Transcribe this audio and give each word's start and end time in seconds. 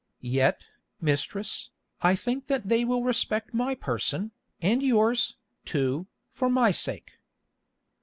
"Yet, 0.23 0.65
mistress, 0.99 1.69
I 2.01 2.15
think 2.15 2.47
that 2.47 2.67
they 2.69 2.83
will 2.83 3.03
respect 3.03 3.53
my 3.53 3.75
person, 3.75 4.31
and 4.59 4.81
yours, 4.81 5.37
too, 5.63 6.07
for 6.31 6.49
my 6.49 6.71
sake." 6.71 7.11